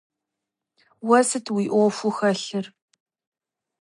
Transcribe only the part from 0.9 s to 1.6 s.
Уэ сыт